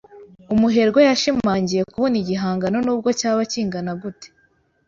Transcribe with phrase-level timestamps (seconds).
[0.53, 4.27] Umuherwe yashimangiye kubona igihangano nubwo cyaba kingana gute.